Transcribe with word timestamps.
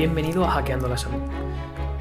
Bienvenido 0.00 0.46
a 0.46 0.50
Hackeando 0.52 0.88
la 0.88 0.96
Salud, 0.96 1.20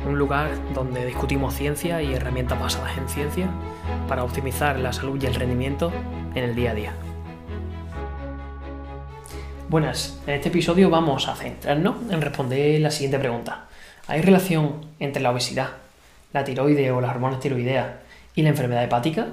un 0.08 0.18
lugar 0.18 0.52
donde 0.74 1.06
discutimos 1.06 1.54
ciencia 1.54 2.02
y 2.02 2.14
herramientas 2.14 2.58
basadas 2.58 2.98
en 2.98 3.10
ciencia 3.10 3.50
para 4.08 4.24
optimizar 4.24 4.80
la 4.80 4.94
salud 4.94 5.22
y 5.22 5.26
el 5.26 5.36
rendimiento 5.36 5.92
en 6.34 6.46
el 6.46 6.56
día 6.56 6.72
a 6.72 6.76
día. 6.76 6.94
Buenas, 9.68 10.18
en 10.28 10.36
este 10.36 10.48
episodio 10.48 10.90
vamos 10.90 11.28
a 11.28 11.36
centrarnos 11.36 11.98
en 12.10 12.22
responder 12.22 12.80
la 12.80 12.90
siguiente 12.90 13.20
pregunta. 13.20 13.66
¿Hay 14.08 14.22
relación 14.22 14.76
entre 15.00 15.22
la 15.22 15.32
obesidad, 15.32 15.72
la 16.32 16.46
tiroide 16.46 16.92
o 16.92 17.02
las 17.02 17.12
hormonas 17.12 17.42
tiroideas 17.42 17.96
y 18.34 18.44
la 18.44 18.50
enfermedad 18.52 18.86
hepática? 18.86 19.28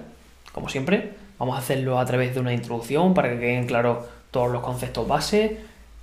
Como 0.51 0.69
siempre, 0.69 1.12
vamos 1.39 1.55
a 1.55 1.61
hacerlo 1.61 2.01
a 2.01 2.05
través 2.05 2.35
de 2.35 2.41
una 2.41 2.53
introducción 2.53 3.14
para 3.14 3.29
que 3.29 3.39
queden 3.39 3.69
claros 3.69 3.98
todos 4.33 4.51
los 4.51 4.64
conceptos 4.64 5.07
base. 5.07 5.59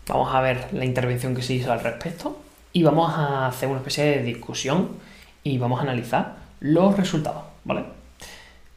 Vamos 0.08 0.34
a 0.34 0.40
ver 0.40 0.70
la 0.72 0.86
intervención 0.86 1.36
que 1.36 1.42
se 1.42 1.56
hizo 1.56 1.70
al 1.70 1.82
respecto 1.82 2.38
y 2.74 2.82
vamos 2.82 3.14
a 3.16 3.48
hacer 3.48 3.70
una 3.70 3.78
especie 3.78 4.04
de 4.04 4.24
discusión 4.24 4.90
y 5.44 5.60
vamos 5.60 5.80
a 5.80 5.84
analizar 5.84 6.36
los 6.60 6.98
resultados, 6.98 7.44
¿vale? 7.64 7.84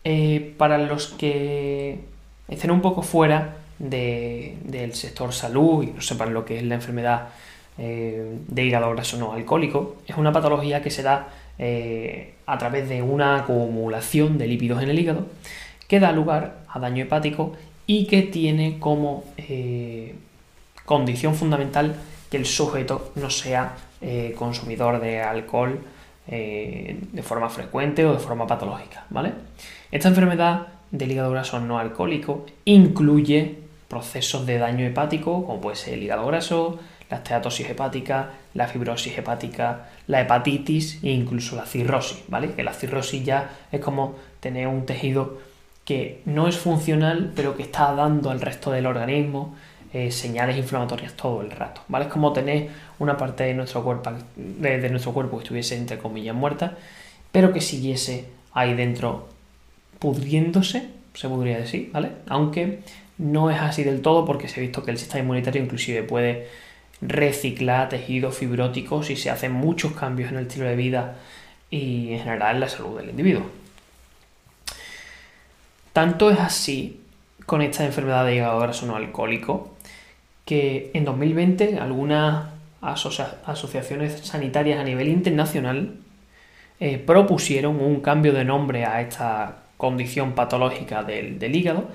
Eh, 0.05 0.55
para 0.59 0.79
los 0.79 1.09
que 1.09 1.99
estén 2.47 2.71
un 2.71 2.83
poco 2.83 3.03
fuera 3.03 3.57
del 3.79 4.95
sector 4.95 5.33
salud 5.33 5.83
y 5.83 5.87
no 5.89 6.01
sepan 6.01 6.33
lo 6.33 6.45
que 6.45 6.59
es 6.59 6.63
la 6.63 6.77
enfermedad 6.77 7.29
eh, 7.79 8.39
de 8.47 8.65
hígado 8.65 8.91
graso 8.93 9.17
no 9.17 9.33
alcohólico, 9.33 9.97
es 10.07 10.17
una 10.17 10.33
patología 10.33 10.83
que 10.83 10.91
se 10.91 11.03
da 11.03 11.29
eh, 11.59 12.35
a 12.47 12.59
través 12.59 12.89
de 12.89 13.03
una 13.03 13.39
acumulación 13.39 14.39
de 14.39 14.47
lípidos 14.47 14.83
en 14.83 14.91
el 14.91 14.99
hígado 14.99 15.27
que 15.89 16.01
da 16.01 16.13
lugar 16.13 16.61
a 16.69 16.79
daño 16.79 17.05
hepático 17.05 17.55
y 17.87 18.07
que 18.07 18.23
tiene 18.23 18.79
como 18.79 19.25
condición 20.85 21.35
fundamental 21.35 21.97
el 22.37 22.47
sujeto 22.47 23.13
no 23.17 23.31
sea 23.31 23.75
consumidor 24.37 25.01
de 25.01 25.23
alcohol 25.23 25.81
de 26.27 27.23
forma 27.23 27.49
frecuente 27.49 28.05
o 28.05 28.13
de 28.13 28.19
forma 28.19 28.47
patológica. 28.47 29.07
Esta 29.91 30.09
enfermedad 30.09 30.69
del 30.91 31.13
hígado 31.13 31.31
graso 31.31 31.59
no 31.61 31.79
alcohólico 31.79 32.47
incluye 32.65 33.59
procesos 33.89 34.47
de 34.47 34.59
daño 34.59 34.85
hepático, 34.85 35.47
como 35.47 35.61
puede 35.61 35.77
ser 35.77 35.95
el 35.95 36.03
hígado 36.03 36.27
graso, 36.27 36.79
la 37.09 37.19
esteatosis 37.19 37.71
hepática, 37.71 38.31
la 38.55 38.67
fibrosis 38.67 39.17
hepática, 39.17 39.89
la 40.09 40.21
hepatitis 40.21 41.03
e 41.05 41.11
incluso 41.11 41.55
la 41.55 41.65
cirrosis. 41.65 42.25
Que 42.57 42.65
la 42.65 42.73
cirrosis 42.73 43.25
ya 43.25 43.51
es 43.71 43.81
como 43.81 44.17
tener 44.41 44.67
un 44.67 44.87
tejido 44.87 45.39
que 45.85 46.21
no 46.25 46.49
es 46.49 46.57
funcional, 46.57 47.33
pero 47.37 47.57
que 47.57 47.63
está 47.63 47.95
dando 47.95 48.31
al 48.31 48.41
resto 48.41 48.73
del 48.73 48.87
organismo 48.87 49.55
eh, 49.93 50.11
señales 50.11 50.57
inflamatorias 50.57 51.15
todo 51.15 51.43
el 51.43 51.51
rato, 51.51 51.83
¿vale? 51.89 52.07
Es 52.07 52.13
como 52.13 52.33
tener 52.33 52.69
una 52.99 53.17
parte 53.17 53.45
de 53.45 53.55
nuestro 53.55 53.83
cuerpo, 53.85 54.13
de 54.37 54.91
nuestro 54.91 55.13
cuerpo 55.13 55.39
que 55.39 55.45
estuviese 55.45 55.77
entre 55.77 55.99
comillas 55.99 56.35
muerta, 56.35 56.77
pero 57.33 57.53
que 57.53 57.61
siguiese 57.61 58.27
ahí 58.53 58.75
dentro 58.75 59.29
pudriéndose, 59.99 60.89
se 61.15 61.29
podría 61.29 61.59
decir, 61.59 61.91
¿vale? 61.93 62.11
Aunque 62.29 62.81
no 63.19 63.51
es 63.51 63.61
así 63.61 63.85
del 63.85 64.03
todo 64.03 64.25
porque 64.25 64.49
se 64.49 64.61
ha 64.61 64.63
visto 64.63 64.85
que 64.85 64.91
el 64.91 64.99
sistema 64.99 65.21
inmunitario 65.21 65.63
inclusive 65.63 66.03
puede 66.03 66.49
reciclar 67.01 67.89
tejidos 67.89 68.37
fibróticos 68.37 69.11
y 69.11 69.17
se 69.17 69.31
hacen 69.31 69.53
muchos 69.53 69.93
cambios 69.93 70.31
en 70.31 70.39
el 70.39 70.47
estilo 70.47 70.67
de 70.67 70.77
vida 70.77 71.17
y 71.71 72.13
en 72.13 72.21
general 72.21 72.57
en 72.57 72.61
la 72.61 72.69
salud 72.69 72.99
del 72.99 73.11
individuo. 73.11 73.45
Tanto 75.93 76.31
es 76.31 76.39
así 76.39 77.01
con 77.47 77.63
esta 77.63 77.85
enfermedad 77.85 78.25
de 78.25 78.37
hígado 78.37 78.59
graso 78.59 78.87
no 78.87 78.97
alcohólico 78.97 79.76
que 80.47 80.91
en 80.95 81.05
2020 81.05 81.79
algunas 81.79 82.47
asociaciones 82.81 84.21
sanitarias 84.21 84.81
a 84.81 84.85
nivel 84.85 85.09
internacional 85.09 85.97
eh, 86.81 86.99
propusieron 86.99 87.81
un 87.81 88.01
cambio 88.01 88.33
de 88.33 88.45
nombre 88.45 88.87
a 88.87 89.03
esta 89.03 89.65
condición 89.77 90.33
patológica 90.33 91.03
del 91.03 91.55
hígado 91.55 91.89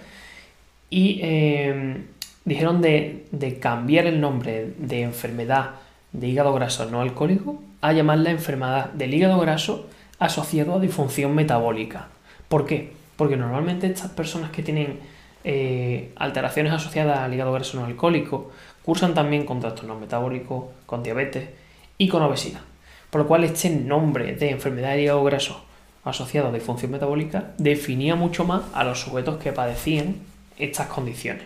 y 0.89 1.19
em, 1.23 2.03
dijeron 2.45 2.81
de, 2.81 3.57
cambiar 3.59 4.05
el 4.05 4.19
nombre 4.19 4.73
de 4.77 5.01
enfermedad 5.01 5.71
de 6.11 6.27
hígado 6.27 6.53
graso 6.53 6.85
no 6.91 7.01
alcohólico 7.01 7.63
a 7.79 7.93
llamarla 7.93 8.29
enfermedad 8.31 8.91
del 8.91 9.13
hígado 9.13 9.39
graso 9.39 9.87
asociado 10.19 10.75
a 10.75 10.79
disfunción 10.79 11.33
metabólica. 11.33 12.09
¿Por 12.49 12.65
qué? 12.65 12.91
Porque 13.15 13.37
normalmente 13.37 13.87
estas 13.87 14.11
personas 14.11 14.51
que 14.51 14.61
tienen 14.61 14.99
eh, 15.43 16.11
alteraciones 16.15 16.73
asociadas 16.73 17.19
al 17.19 17.33
hígado 17.33 17.51
graso 17.53 17.79
no 17.79 17.85
alcohólico 17.85 18.51
cursan 18.83 19.13
también 19.13 19.45
con 19.45 19.59
trastornos 19.59 19.99
metabólicos, 19.99 20.65
con 20.85 21.03
diabetes 21.03 21.49
y 21.97 22.07
con 22.07 22.21
obesidad. 22.23 22.61
Por 23.09 23.21
lo 23.21 23.27
cual 23.27 23.43
este 23.43 23.69
nombre 23.69 24.35
de 24.35 24.49
enfermedad 24.49 24.93
de 24.93 25.03
hígado 25.03 25.23
graso 25.23 25.63
asociado 26.03 26.47
a 26.47 26.51
disfunción 26.51 26.91
metabólica 26.91 27.51
definía 27.57 28.15
mucho 28.15 28.43
más 28.43 28.63
a 28.73 28.83
los 28.83 28.99
sujetos 28.99 29.37
que 29.37 29.51
padecían 29.51 30.15
estas 30.57 30.87
condiciones. 30.87 31.45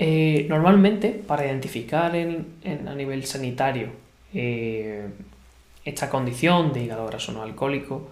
Eh, 0.00 0.46
normalmente, 0.48 1.10
para 1.10 1.44
identificar 1.44 2.14
a 2.14 2.94
nivel 2.94 3.26
sanitario 3.26 3.88
eh, 4.32 5.08
esta 5.84 6.08
condición 6.08 6.72
de 6.72 6.84
hígado 6.84 7.06
graso 7.06 7.32
no 7.32 7.42
alcohólico, 7.42 8.10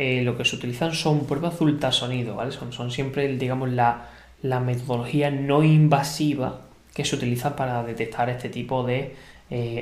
eh, 0.00 0.22
lo 0.22 0.36
que 0.36 0.44
se 0.44 0.56
utilizan 0.56 0.94
son 0.94 1.26
pruebas 1.26 1.58
de 1.58 1.64
ultrasonido, 1.64 2.36
¿vale? 2.36 2.52
Son, 2.52 2.90
siempre, 2.90 3.28
digamos, 3.36 3.70
la, 3.70 4.08
metodología 4.42 5.30
no 5.30 5.62
invasiva 5.62 6.60
que 6.94 7.04
se 7.04 7.16
utiliza 7.16 7.56
para 7.56 7.82
detectar 7.84 8.30
este 8.30 8.48
tipo 8.48 8.84
de 8.84 9.14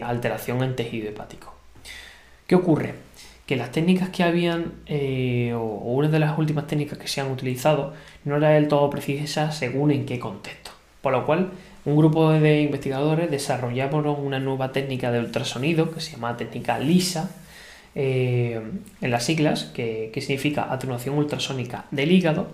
alteración 0.03 0.63
en 0.63 0.75
tejido 0.75 1.09
hepático. 1.09 1.55
¿Qué 2.47 2.55
ocurre? 2.55 2.95
que 3.49 3.57
las 3.57 3.73
técnicas 3.73 4.11
que 4.11 4.25
habían, 4.25 4.75
eh, 4.85 5.55
o 5.55 5.63
una 5.63 6.09
de 6.09 6.19
las 6.19 6.39
últimas 6.39 6.67
técnicas 6.67 6.99
que 6.99 7.09
se 7.09 7.23
han 7.23 7.31
utilizado, 7.31 7.95
no 8.27 8.37
era 8.37 8.51
del 8.51 8.69
todo 8.69 8.91
precisa 8.91 9.53
según 9.53 9.91
en 9.91 10.05
qué 10.05 10.19
contexto. 10.19 10.71
Por 11.01 11.13
lo 11.13 11.25
cual, 11.25 11.53
un 11.87 11.97
grupo 11.97 12.31
de 12.31 12.61
investigadores 12.61 13.31
desarrollaron 13.31 14.07
una 14.07 14.39
nueva 14.39 14.73
técnica 14.73 15.11
de 15.11 15.21
ultrasonido 15.21 15.91
que 15.91 16.03
se 16.03 16.13
llama 16.13 16.37
técnica 16.37 16.79
LISA, 16.79 17.31
eh, 18.01 18.63
en 19.01 19.11
las 19.11 19.25
siglas, 19.25 19.65
que, 19.75 20.13
significa 20.15 20.73
atenuación 20.73 21.19
ultrasónica 21.19 21.87
del 21.91 22.13
hígado, 22.13 22.47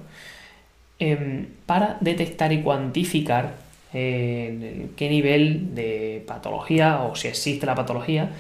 em, 0.98 1.48
para 1.66 1.98
detectar 2.00 2.50
y 2.50 2.62
cuantificar 2.62 3.56
eh, 3.92 4.88
qué 4.96 5.10
nivel 5.10 5.74
de 5.74 6.24
patología 6.26 7.02
o 7.02 7.14
si 7.14 7.28
existe 7.28 7.66
la 7.66 7.74
patología 7.74 8.30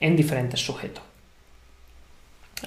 en 0.00 0.16
diferentes 0.16 0.60
sujetos. 0.60 1.04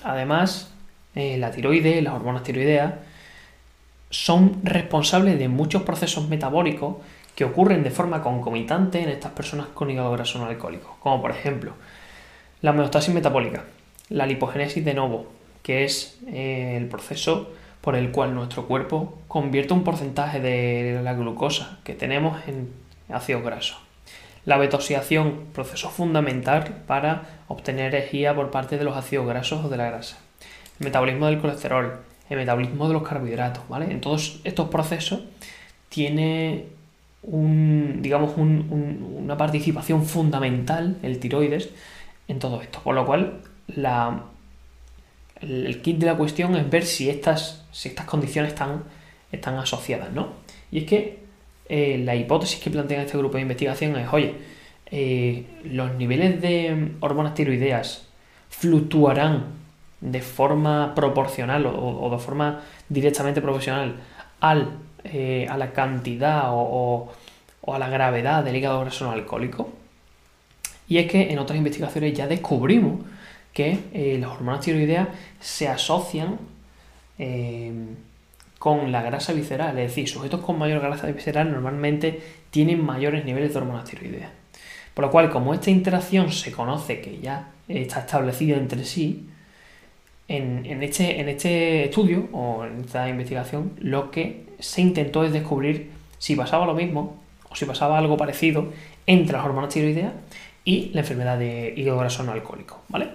Además, 0.03 0.71
eh, 1.13 1.37
la 1.37 1.51
tiroide, 1.51 2.01
las 2.01 2.13
hormonas 2.13 2.43
tiroideas, 2.43 2.93
son 4.09 4.61
responsables 4.63 5.37
de 5.37 5.49
muchos 5.49 5.83
procesos 5.83 6.29
metabólicos 6.29 6.95
que 7.35 7.43
ocurren 7.43 7.83
de 7.83 7.91
forma 7.91 8.21
concomitante 8.23 9.01
en 9.01 9.09
estas 9.09 9.33
personas 9.33 9.67
con 9.67 9.89
hígado 9.89 10.13
graso 10.13 10.39
no 10.39 10.45
alcohólico, 10.45 10.95
como 11.01 11.21
por 11.21 11.31
ejemplo 11.31 11.73
la 12.61 12.71
homeostasis 12.71 13.13
metabólica, 13.13 13.63
la 14.11 14.25
lipogénesis 14.25 14.83
de 14.85 14.93
novo, 14.93 15.25
que 15.63 15.85
es 15.85 16.19
eh, 16.27 16.75
el 16.77 16.87
proceso 16.87 17.51
por 17.79 17.95
el 17.95 18.11
cual 18.11 18.35
nuestro 18.35 18.67
cuerpo 18.67 19.17
convierte 19.27 19.73
un 19.73 19.83
porcentaje 19.83 20.39
de 20.39 21.01
la 21.03 21.13
glucosa 21.13 21.79
que 21.83 21.95
tenemos 21.95 22.37
en 22.47 22.69
ácidos 23.09 23.43
grasos. 23.43 23.77
La 24.45 24.57
betoxiación, 24.57 25.45
proceso 25.53 25.89
fundamental 25.89 26.83
para 26.87 27.23
obtener 27.47 27.93
energía 27.93 28.35
por 28.35 28.51
parte 28.51 28.77
de 28.77 28.83
los 28.83 28.97
ácidos 28.97 29.27
grasos 29.27 29.65
o 29.65 29.69
de 29.69 29.77
la 29.77 29.85
grasa. 29.85 30.17
El 30.79 30.85
metabolismo 30.85 31.27
del 31.27 31.39
colesterol, 31.39 31.99
el 32.29 32.37
metabolismo 32.37 32.87
de 32.87 32.93
los 32.93 33.07
carbohidratos, 33.07 33.67
¿vale? 33.69 33.91
En 33.91 34.01
todos 34.01 34.41
estos 34.43 34.69
procesos 34.69 35.21
tiene 35.89 36.65
un, 37.23 37.99
digamos, 38.01 38.35
una 38.37 39.37
participación 39.37 40.05
fundamental 40.05 40.97
el 41.03 41.19
tiroides 41.19 41.69
en 42.27 42.39
todo 42.39 42.61
esto. 42.61 42.81
Por 42.83 42.95
lo 42.95 43.05
cual, 43.05 43.41
el 43.75 44.21
kit 45.81 45.97
de 45.97 46.05
la 46.05 46.15
cuestión 46.15 46.55
es 46.55 46.69
ver 46.69 46.85
si 46.85 47.09
estas, 47.09 47.65
si 47.71 47.89
estas 47.89 48.05
condiciones 48.05 48.53
están, 48.53 48.83
están 49.31 49.55
asociadas, 49.55 50.11
¿no? 50.11 50.29
Y 50.71 50.79
es 50.79 50.85
que 50.85 51.19
eh, 51.69 52.01
la 52.03 52.15
hipótesis 52.15 52.59
que 52.59 52.69
plantea 52.69 53.03
este 53.03 53.17
grupo 53.17 53.35
de 53.35 53.41
investigación 53.41 53.95
es, 53.95 54.11
oye, 54.11 54.35
eh, 54.91 55.45
los 55.63 55.95
niveles 55.95 56.41
de 56.41 56.91
hormonas 56.99 57.33
tiroideas 57.33 58.07
fluctuarán 58.49 59.45
de 60.01 60.21
forma 60.21 60.93
proporcional 60.95 61.65
o, 61.65 62.09
de 62.11 62.17
forma 62.17 62.61
directamente 62.89 63.41
proporcional 63.41 63.95
al, 64.41 64.71
eh, 65.05 65.47
a 65.49 65.57
la 65.57 65.71
cantidad 65.71 66.47
o, 66.49 67.09
a 67.67 67.79
la 67.79 67.87
gravedad 67.87 68.43
del 68.43 68.55
hígado 68.55 68.81
graso 68.81 69.09
alcohólico. 69.09 69.71
Y 70.89 70.97
es 70.97 71.09
que 71.09 71.31
en 71.31 71.39
otras 71.39 71.57
investigaciones 71.57 72.13
ya 72.13 72.27
descubrimos 72.27 72.99
que 73.53 74.17
las 74.19 74.31
hormonas 74.31 74.61
tiroideas 74.61 75.09
se 75.39 75.67
asocian 75.67 76.39
con 78.57 78.91
la 78.91 79.01
grasa 79.01 79.33
visceral, 79.33 79.77
es 79.79 79.89
decir, 79.89 80.07
sujetos 80.07 80.41
con 80.41 80.59
mayor 80.59 80.81
grasa 80.81 81.07
visceral 81.07 81.51
normalmente 81.51 82.21
tienen 82.51 82.83
mayores 82.85 83.25
niveles 83.25 83.53
de 83.53 83.59
hormonas 83.59 83.89
tiroideas. 83.89 84.29
Por 84.93 85.05
lo 85.05 85.11
cual, 85.11 85.29
como 85.29 85.53
esta 85.53 85.71
interacción 85.71 86.31
se 86.31 86.51
conoce 86.51 87.01
que 87.01 87.19
ya 87.19 87.49
está 87.67 88.01
establecida 88.01 88.57
entre 88.57 88.85
sí, 88.85 89.27
en, 90.27 90.83
este, 90.83 91.19
en 91.19 91.29
este 91.29 91.85
estudio 91.85 92.29
o 92.31 92.63
en 92.65 92.81
esta 92.81 93.09
investigación 93.09 93.73
lo 93.79 94.11
que 94.11 94.45
se 94.59 94.81
intentó 94.81 95.23
es 95.25 95.33
descubrir 95.33 95.89
si 96.19 96.35
pasaba 96.35 96.65
lo 96.65 96.73
mismo 96.73 97.19
o 97.49 97.55
si 97.55 97.65
pasaba 97.65 97.97
algo 97.97 98.15
parecido 98.15 98.71
entre 99.07 99.35
las 99.35 99.45
hormonas 99.45 99.73
tiroideas 99.73 100.13
y 100.63 100.89
la 100.93 101.01
enfermedad 101.01 101.37
de 101.37 101.73
hígado 101.75 101.99
graso 101.99 102.23
no 102.23 102.31
alcohólico, 102.31 102.81
¿vale? 102.89 103.09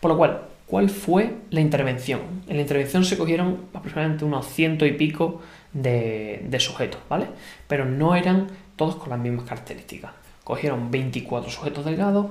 Por 0.00 0.10
lo 0.10 0.16
cual, 0.16 0.42
¿cuál 0.66 0.88
fue 0.88 1.34
la 1.50 1.60
intervención? 1.60 2.20
En 2.48 2.56
la 2.56 2.62
intervención 2.62 3.04
se 3.04 3.18
cogieron 3.18 3.66
aproximadamente 3.74 4.24
unos 4.24 4.46
ciento 4.46 4.86
y 4.86 4.92
pico 4.92 5.40
de, 5.72 6.44
de 6.48 6.60
sujetos, 6.60 7.00
¿vale? 7.08 7.26
Pero 7.66 7.84
no 7.84 8.14
eran 8.14 8.48
todos 8.76 8.96
con 8.96 9.10
las 9.10 9.18
mismas 9.18 9.44
características. 9.44 10.12
Cogieron 10.44 10.90
24 10.90 11.50
sujetos 11.50 11.84
delgados, 11.84 12.26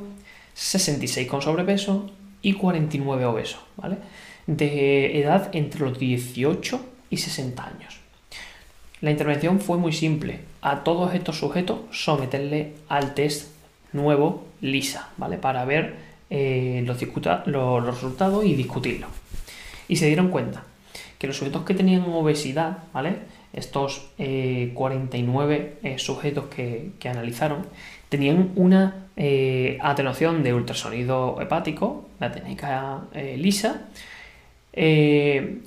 66 0.53 1.27
con 1.27 1.41
sobrepeso 1.41 2.09
y 2.41 2.53
49 2.53 3.25
obesos, 3.25 3.62
¿vale? 3.77 3.97
De 4.47 5.19
edad 5.19 5.50
entre 5.53 5.81
los 5.81 6.00
18 6.00 6.85
y 7.09 7.17
60 7.17 7.65
años. 7.65 8.00
La 9.01 9.12
intervención 9.12 9.59
fue 9.59 9.77
muy 9.77 9.94
simple. 9.94 10.41
A 10.62 10.83
todos 10.83 11.13
estos 11.15 11.39
sujetos 11.39 11.79
someterle 11.91 12.74
al 12.88 13.13
test 13.13 13.47
nuevo 13.93 14.45
LISA, 14.61 15.09
¿vale? 15.17 15.38
Para 15.38 15.65
ver 15.65 15.95
eh, 16.29 16.83
los, 16.85 16.97
los, 17.47 17.85
resultados 17.85 18.45
y 18.45 18.55
discutirlos. 18.55 19.09
Y 19.88 19.97
se 19.97 20.07
dieron 20.07 20.29
cuenta 20.29 20.63
que 21.17 21.27
los 21.27 21.38
sujetos 21.38 21.63
que 21.63 21.73
tenían 21.73 22.03
obesidad, 22.03 22.79
¿vale? 22.93 23.17
Estos 23.53 24.11
49 24.15 25.55
eh, 25.55 25.77
eh, 25.83 25.99
sujetos 25.99 26.45
que, 26.45 26.91
que, 26.99 27.09
analizaron 27.09 27.67
tenían 28.07 28.51
una 28.55 29.07
atenuación 29.81 30.41
de 30.41 30.53
ultrasonido 30.53 31.39
hepático, 31.41 32.09
la 32.19 32.31
técnica 32.31 33.01
LISA, 33.13 33.81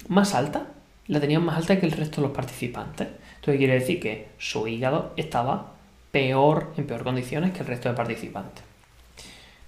más 0.08 0.34
alta, 0.34 0.66
la 1.06 1.20
tenían 1.20 1.44
más 1.44 1.58
alta 1.58 1.78
que 1.78 1.86
el 1.86 1.92
resto 1.92 2.20
de 2.20 2.28
los 2.28 2.36
participantes. 2.36 3.08
Entonces 3.36 3.58
quiere 3.58 3.74
decir 3.74 4.00
que 4.00 4.28
su 4.38 4.66
hígado 4.66 5.12
estaba 5.16 5.73
peor, 6.14 6.72
en 6.76 6.86
peor 6.86 7.02
condiciones 7.02 7.50
que 7.50 7.58
el 7.58 7.66
resto 7.66 7.88
de 7.88 7.96
participantes. 7.96 8.62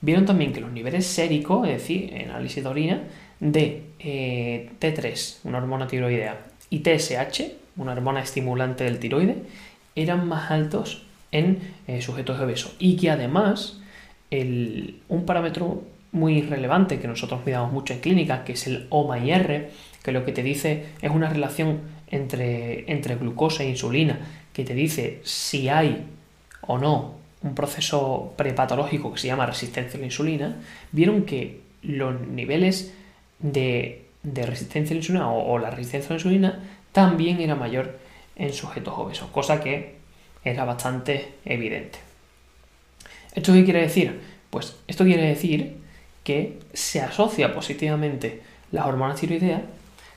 Vieron 0.01 0.27
también 0.27 0.53
que 0.53 0.61
los 0.61 0.71
niveles 0.71 1.05
séricos, 1.05 1.67
es 1.67 1.75
decir, 1.75 2.15
en 2.15 2.31
análisis 2.31 2.63
de 2.63 2.71
orina, 2.71 3.03
de 3.41 3.83
eh, 3.99 4.71
T3, 4.79 5.39
una 5.43 5.59
hormona 5.59 5.89
tiroidea, 5.89 6.39
y 6.71 6.85
TSH, 6.85 7.43
una 7.79 7.93
hormona 7.93 8.21
estimulante 8.21 8.85
del 8.85 9.01
tiroide, 9.01 9.39
eran 9.97 10.29
más 10.29 10.53
altos 10.53 11.03
en 11.33 11.59
eh, 11.89 12.01
sujetos 12.01 12.39
obesos. 12.39 12.77
Y 12.79 12.97
que 12.97 13.11
además, 13.11 13.81
un 14.31 15.27
parámetro 15.27 15.83
muy 16.13 16.43
relevante 16.43 17.01
que 17.01 17.09
nosotros 17.09 17.41
cuidamos 17.41 17.73
mucho 17.73 17.93
en 17.93 17.99
clínica, 17.99 18.45
que 18.45 18.53
es 18.53 18.69
el 18.69 18.87
OMA-IR, 18.91 19.71
que 20.01 20.13
lo 20.13 20.25
que 20.25 20.31
te 20.31 20.45
dice 20.45 20.85
es 21.03 21.11
una 21.11 21.29
relación 21.29 21.81
entre, 22.07 22.89
entre 22.93 23.17
glucosa 23.17 23.65
e 23.65 23.71
insulina, 23.71 24.21
que 24.53 24.65
te 24.65 24.75
dice 24.75 25.21
si 25.25 25.69
hay 25.69 26.07
o 26.67 26.79
no 26.79 27.17
un 27.43 27.55
proceso 27.55 28.35
prepatológico 28.37 29.13
que 29.13 29.21
se 29.21 29.29
llama 29.29 29.47
resistencia 29.47 29.97
a 29.97 30.01
la 30.01 30.07
insulina, 30.07 30.57
vieron 30.93 31.25
que 31.25 31.61
los 31.83 32.21
niveles 32.21 32.93
de, 33.39 34.05
resistencia 34.23 34.93
a 34.93 34.95
la 34.95 35.01
insulina 35.01 35.31
o, 35.31 35.59
la 35.59 35.71
resistencia 35.71 36.09
a 36.09 36.11
la 36.11 36.17
insulina 36.17 36.59
también 36.93 37.41
era 37.41 37.55
mayor 37.55 37.99
en 38.37 38.53
sujetos 38.53 38.95
obesos, 38.97 39.31
cosa 39.31 39.61
que 39.61 39.97
era 40.45 40.65
bastante 40.65 41.35
evidente. 41.45 41.99
¿Esto 43.35 43.53
qué 43.53 43.65
quiere 43.65 43.83
decir? 43.83 44.21
Pues 44.51 44.77
esto 44.87 45.05
quiere 45.05 45.27
decir 45.27 45.77
que 46.25 46.59
se 46.73 47.01
asocia 47.01 47.55
positivamente 47.55 48.43
las 48.73 48.87
hormonas 48.87 49.21
tiroideas 49.21 49.63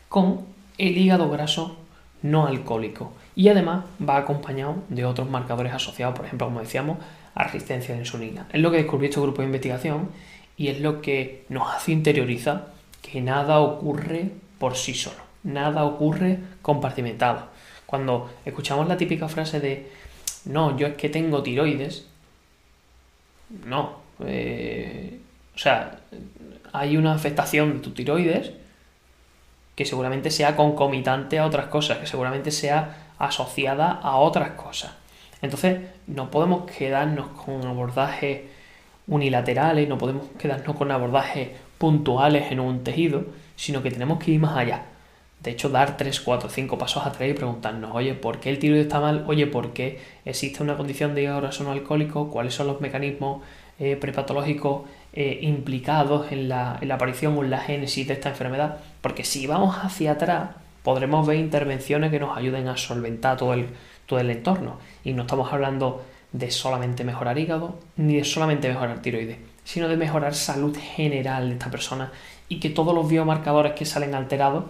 con 0.08 0.46
el 0.78 0.98
hígado 0.98 1.30
graso 1.30 1.78
no 2.22 2.48
alcohólico 2.48 3.14
y 3.36 3.48
además 3.48 3.86
va 4.08 4.18
acompañado 4.18 4.84
de 4.90 5.06
otros 5.06 5.30
marcadores 5.30 5.74
asociados, 5.74 6.16
por 6.16 6.26
ejemplo, 6.26 6.48
como 6.48 6.60
decíamos, 6.60 6.98
a 7.36 7.44
resistencia 7.44 7.94
de 7.94 8.02
insulina. 8.02 8.48
Es 8.52 8.62
lo 8.62 8.72
que 8.72 8.78
descubrió 8.78 9.10
este 9.10 9.22
grupo 9.22 9.42
de 9.42 9.48
investigación 9.48 10.10
y 10.58 10.68
es 10.68 10.82
lo 10.82 11.02
que 11.02 11.46
nos 11.50 11.74
hace 11.74 11.92
interiorizar 11.92 12.74
que 13.02 13.22
nada 13.22 13.60
ocurre 13.60 14.32
por 14.58 14.76
sí 14.76 14.94
solo, 14.94 15.22
nada 15.44 15.86
ocurre 15.86 16.40
compartimentado. 16.62 17.48
Cuando 17.86 18.30
escuchamos 18.46 18.88
la 18.88 18.98
típica 18.98 19.30
frase 19.30 19.60
de 19.60 19.90
no, 20.46 20.78
yo 20.78 20.88
es 20.88 20.96
que 20.96 21.10
tengo 21.10 21.42
tiroides, 21.42 22.06
no, 23.66 24.00
eh, 24.26 25.20
o 25.56 25.58
sea, 25.58 26.02
hay 26.72 26.98
una 26.98 27.14
afectación 27.14 27.74
de 27.74 27.80
tu 27.80 27.92
tiroides 27.92 28.52
que 29.80 29.86
seguramente 29.86 30.30
sea 30.30 30.58
concomitante 30.58 31.40
a 31.40 31.46
otras 31.46 31.68
cosas, 31.68 32.00
que 32.00 32.06
seguramente 32.06 32.52
sea 32.52 33.14
asociada 33.18 33.92
a 33.94 34.18
otras 34.18 34.50
cosas. 34.50 34.92
Entonces, 35.42 35.80
no 36.06 36.30
podemos 36.30 36.70
quedarnos 36.70 37.28
con 37.28 37.66
abordajes 37.66 38.42
unilaterales, 39.08 39.88
no 39.88 39.98
podemos 39.98 40.28
quedarnos 40.38 40.76
con 40.76 40.92
abordajes 40.92 41.52
puntuales 41.78 42.52
en 42.52 42.60
un 42.60 42.84
tejido, 42.84 43.24
sino 43.56 43.82
que 43.82 43.90
tenemos 43.90 44.20
que 44.22 44.32
ir 44.32 44.42
más 44.42 44.58
allá. 44.58 44.84
De 45.40 45.52
hecho, 45.52 45.70
dar 45.70 45.96
3, 45.96 46.20
4, 46.20 46.50
5 46.50 46.78
pasos 46.78 47.06
atrás 47.06 47.30
y 47.30 47.34
preguntarnos, 47.34 47.96
oye, 47.96 48.16
¿por 48.16 48.42
qué 48.42 48.50
el 48.50 48.60
tiroides 48.60 48.88
está 48.88 49.00
mal? 49.00 49.24
Oye, 49.30 49.48
¿por 49.48 49.72
qué 49.72 50.02
existe 50.26 50.62
una 50.62 50.76
condición 50.76 51.16
de 51.16 51.24
hígado 51.24 51.50
alcohólico? 51.72 52.30
¿Cuáles 52.30 52.54
son 52.54 52.68
los 52.68 52.82
mecanismos 52.82 53.44
eh, 53.80 53.96
prepatológicos 53.96 54.82
eh, 55.14 55.40
implicados 55.42 56.32
en 56.32 56.50
la, 56.50 56.80
aparición 56.92 57.38
o 57.38 57.44
en 57.44 57.50
la 57.50 57.60
génesis 57.60 58.08
de 58.08 58.14
esta 58.14 58.30
enfermedad? 58.30 58.78
Porque 59.02 59.24
si 59.24 59.48
vamos 59.48 59.76
hacia 59.78 60.14
atrás, 60.14 60.52
podremos 60.84 61.26
ver 61.28 61.38
intervenciones 61.38 62.12
que 62.12 62.20
nos 62.20 62.38
ayuden 62.38 62.68
a 62.68 62.78
solventar 62.78 63.38
todo 63.38 63.54
el, 63.54 63.68
todo 64.06 64.20
el 64.20 64.30
entorno. 64.30 64.80
Y 65.04 65.14
no 65.14 65.24
estamos 65.24 65.52
hablando 65.52 66.04
de 66.32 66.52
solamente 66.52 67.04
mejorar 67.04 67.38
hígado, 67.38 67.80
ni 67.98 68.18
de 68.18 68.24
solamente 68.24 68.68
mejorar 68.68 69.02
tiroides, 69.02 69.38
sino 69.64 69.88
de 69.88 69.98
mejorar 69.98 70.36
salud 70.36 70.78
general 70.78 71.50
de 71.50 71.54
esta 71.54 71.72
persona 71.72 72.12
y 72.48 72.60
que 72.60 72.70
todos 72.70 72.94
los 72.94 73.08
biomarcadores 73.08 73.74
que 73.74 73.86
salen 73.86 74.16
alterados 74.16 74.66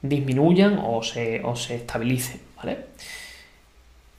disminuyan 0.00 0.80
o 0.82 1.02
se, 1.02 1.42
o 1.44 1.54
se 1.56 1.76
estabilicen. 1.76 2.40
¿vale? 2.56 2.86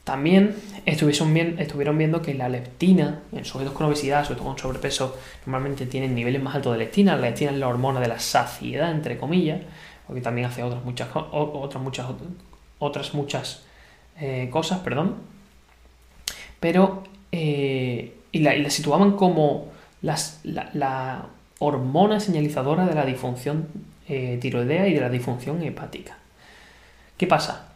También 0.03 0.55
estuvieron, 0.85 1.59
estuvieron 1.59 1.97
viendo 1.97 2.21
que 2.21 2.33
la 2.33 2.49
leptina 2.49 3.21
en 3.31 3.45
sujetos 3.45 3.73
con 3.73 3.87
obesidad, 3.87 4.25
sobre 4.25 4.39
todo 4.39 4.49
con 4.49 4.57
sobrepeso, 4.57 5.17
normalmente 5.45 5.85
tienen 5.85 6.13
niveles 6.13 6.43
más 6.43 6.55
altos 6.55 6.73
de 6.73 6.79
leptina. 6.79 7.15
La 7.15 7.29
leptina 7.29 7.51
es 7.51 7.57
la 7.57 7.69
hormona 7.69 8.01
de 8.01 8.09
la 8.09 8.19
saciedad, 8.19 8.91
entre 8.91 9.17
comillas, 9.17 9.61
porque 10.05 10.21
también 10.21 10.47
hace 10.47 10.61
otras 10.61 10.83
muchas, 10.83 11.07
otras 11.13 11.81
muchas, 11.81 12.07
otras 12.79 13.13
muchas 13.13 13.63
eh, 14.19 14.49
cosas, 14.51 14.79
perdón. 14.79 15.15
Pero, 16.59 17.03
eh, 17.31 18.17
y, 18.33 18.39
la, 18.39 18.69
situaban 18.69 19.13
como 19.13 19.71
la, 20.01 21.27
hormona 21.59 22.19
señalizadora 22.19 22.85
de 22.85 22.93
la 22.93 23.05
disfunción 23.05 23.69
eh, 24.09 24.37
tiroidea 24.41 24.85
y 24.89 24.93
de 24.93 24.99
la 24.99 25.09
disfunción 25.09 25.63
hepática. 25.63 26.17
¿Qué 27.15 27.25
pasa? 27.25 27.72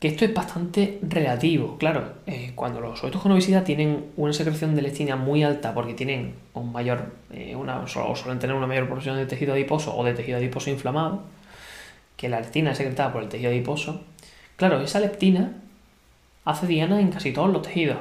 Que 0.00 0.08
esto 0.08 0.24
es 0.24 0.34
bastante 0.34 0.98
relativo. 1.02 1.76
Claro, 1.78 2.14
cuando 2.54 2.80
los 2.80 2.98
sujetos 2.98 3.22
con 3.22 3.32
obesidad 3.32 3.64
tienen 3.64 4.06
una 4.16 4.32
secreción 4.32 4.74
de 4.74 4.82
leptina 4.82 5.14
muy 5.14 5.44
alta 5.44 5.74
porque 5.74 5.94
tienen 5.94 6.34
un 6.54 6.72
mayor, 6.72 7.12
una, 7.54 7.80
o 7.80 8.16
suelen 8.16 8.38
tener 8.38 8.56
una 8.56 8.66
mayor 8.66 8.88
porción 8.88 9.16
de 9.16 9.26
tejido 9.26 9.52
adiposo 9.52 9.94
o 9.94 10.02
de 10.02 10.14
tejido 10.14 10.38
adiposo 10.38 10.70
inflamado, 10.70 11.22
que 12.16 12.30
la 12.30 12.40
leptina 12.40 12.72
es 12.72 12.78
secretada 12.78 13.12
por 13.12 13.22
el 13.22 13.28
tejido 13.28 13.50
adiposo, 13.50 14.00
Claro, 14.60 14.82
esa 14.82 15.00
leptina 15.00 15.54
hace 16.44 16.66
diana 16.66 17.00
en 17.00 17.10
casi 17.10 17.32
todos 17.32 17.50
los 17.50 17.62
tejidos. 17.62 17.96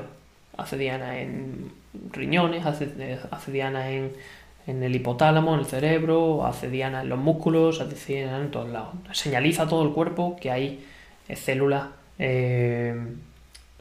Hace 0.58 0.78
diana 0.78 1.18
en 1.22 1.72
riñones, 2.12 2.66
hace, 2.66 2.86
diana 3.50 3.90
en, 3.92 4.12
el 4.68 4.94
hipotálamo, 4.94 5.54
en 5.54 5.62
el 5.62 5.66
cerebro, 5.66 6.46
hace 6.46 6.70
diana 6.70 7.02
en 7.02 7.08
los 7.08 7.18
músculos, 7.18 7.80
hace 7.80 8.14
diana 8.14 8.42
en 8.42 8.52
todos 8.52 8.68
lados. 8.68 8.90
Señaliza 9.14 9.64
a 9.64 9.68
todo 9.70 9.84
el 9.84 9.94
cuerpo 9.94 10.36
que 10.36 10.52
hay 10.52 10.66
eh, 10.68 10.84
células, 11.36 11.88
eh, 12.18 12.96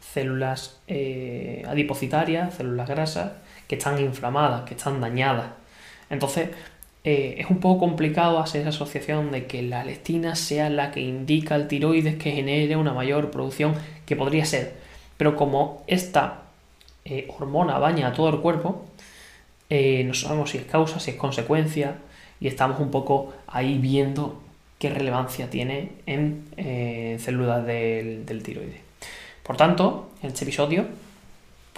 células 0.01 0.81
eh, 0.87 1.65
adipocitarias, 1.67 2.55
células 2.55 2.89
grasas, 2.89 3.33
que 3.67 3.77
están 3.77 3.99
inflamadas, 4.01 4.63
que 4.63 4.75
están 4.75 5.01
dañadas. 5.01 5.51
Entonces, 6.11 6.51
eh, 7.05 7.37
es 7.39 7.49
un 7.49 7.61
poco 7.61 7.81
complicado 7.81 8.39
hacer 8.39 8.63
esa 8.63 8.71
asociación 8.71 9.31
de 9.31 9.47
que 9.47 9.63
la 9.63 9.85
leptina 9.85 10.35
sea 10.35 10.69
la 10.69 10.91
que 10.91 11.01
indica 11.01 11.55
al 11.55 11.69
tiroides 11.69 12.17
que 12.17 12.33
genere 12.33 12.77
una 12.77 12.93
mayor 12.93 13.31
producción 13.31 13.75
que 14.05 14.17
podría 14.17 14.45
ser. 14.45 14.75
Pero 15.17 15.37
como 15.37 15.85
esta 15.87 16.43
eh, 17.05 17.27
hormona 17.39 17.79
baña 17.79 18.09
a 18.09 18.13
todo 18.13 18.29
el 18.31 18.41
cuerpo, 18.41 18.85
eh, 19.71 20.05
no 20.05 20.15
sabemos 20.15 20.51
si 20.51 20.59
es 20.59 20.65
causa, 20.65 21.01
si 21.01 21.13
es 21.13 21.17
consecuencia, 21.17 21.97
y 22.41 22.49
estamos 22.49 22.81
un 22.81 22.91
poco 22.91 23.33
ahí 23.47 23.79
viendo 23.79 24.41
qué 24.79 24.91
relevancia 24.91 25.51
tiene 25.51 25.93
en 26.07 27.19
células 27.19 27.67
del, 27.67 28.25
del 28.25 28.43
tiroides. 28.43 28.81
Por 29.43 29.57
tanto, 29.57 30.11
en 30.23 30.29
este 30.29 30.45
episodio 30.45 30.87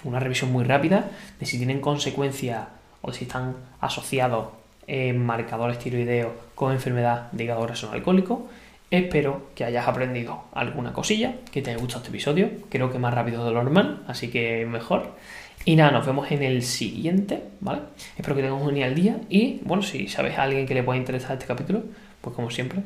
una 0.03 0.19
revisión 0.19 0.51
muy 0.51 0.63
rápida 0.63 1.11
de 1.39 1.45
si 1.45 1.57
tienen 1.57 1.79
consecuencias 1.79 2.67
o 3.01 3.11
si 3.11 3.25
están 3.25 3.55
asociados 3.79 4.47
en 4.87 5.23
marcadores 5.23 5.79
tiroideos 5.79 6.33
con 6.55 6.71
enfermedad 6.71 7.31
de 7.31 7.43
hígado 7.43 7.61
graso 7.61 7.91
alcohólico. 7.91 8.47
Espero 8.89 9.49
que 9.55 9.63
hayas 9.63 9.87
aprendido 9.87 10.43
alguna 10.53 10.91
cosilla, 10.91 11.35
que 11.51 11.61
te 11.61 11.69
haya 11.69 11.79
gustado 11.79 12.01
este 12.01 12.09
episodio. 12.09 12.49
Creo 12.69 12.91
que 12.91 12.99
más 12.99 13.13
rápido 13.13 13.45
de 13.45 13.51
lo 13.51 13.63
normal, 13.63 14.03
así 14.07 14.29
que 14.29 14.65
mejor. 14.65 15.15
Y 15.63 15.75
nada, 15.75 15.91
nos 15.91 16.05
vemos 16.05 16.29
en 16.31 16.43
el 16.43 16.63
siguiente, 16.63 17.41
¿vale? 17.61 17.81
Espero 18.17 18.35
que 18.35 18.41
tengas 18.41 18.59
un 18.59 18.67
genial 18.67 18.95
día 18.95 19.17
y, 19.29 19.61
bueno, 19.63 19.83
si 19.83 20.07
sabes 20.07 20.37
a 20.37 20.43
alguien 20.43 20.65
que 20.65 20.73
le 20.73 20.83
pueda 20.83 20.97
interesar 20.97 21.33
este 21.33 21.45
capítulo, 21.45 21.83
pues 22.21 22.35
como 22.35 22.51
siempre, 22.51 22.81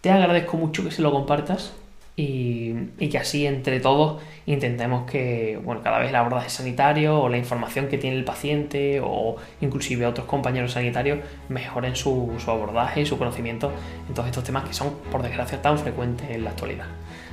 te 0.00 0.10
agradezco 0.10 0.56
mucho 0.56 0.84
que 0.84 0.90
se 0.90 1.02
lo 1.02 1.12
compartas 1.12 1.72
y, 2.16 2.74
que 3.08 3.18
así 3.18 3.46
entre 3.46 3.80
todos 3.80 4.22
intentemos 4.46 5.10
que, 5.10 5.58
bueno, 5.64 5.82
cada 5.82 5.98
vez 5.98 6.10
el 6.10 6.14
abordaje 6.14 6.48
sanitario 6.48 7.20
o 7.20 7.28
la 7.28 7.38
información 7.38 7.88
que 7.88 7.98
tiene 7.98 8.16
el 8.16 8.24
paciente 8.24 9.00
o 9.02 9.36
inclusive 9.60 10.06
otros 10.06 10.26
compañeros 10.26 10.72
sanitarios 10.72 11.18
mejoren 11.48 11.96
su, 11.96 12.32
su 12.38 12.50
abordaje 12.50 13.00
y 13.00 13.06
su 13.06 13.18
conocimiento 13.18 13.72
en 14.08 14.14
todos 14.14 14.28
estos 14.28 14.44
temas 14.44 14.64
que 14.64 14.74
son, 14.74 14.94
por 15.10 15.22
desgracia, 15.22 15.60
tan 15.60 15.78
frecuentes 15.78 16.30
en 16.30 16.44
la 16.44 16.50
actualidad. 16.50 16.86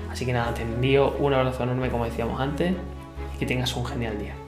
Así 0.10 0.26
que 0.26 0.34
nada, 0.34 0.54
te 0.54 0.64
envío 0.64 1.16
un 1.20 1.34
abrazo 1.34 1.64
enorme 1.64 1.90
como 1.90 2.06
decíamos 2.06 2.40
antes 2.42 2.74
y 3.36 3.40
que 3.40 3.46
tengas 3.46 3.76
un 3.76 3.86
genial 3.86 4.18
día. 4.18 4.41